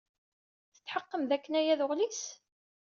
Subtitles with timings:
[0.73, 2.21] Tetḥeqqem dakken aya d uɣlis?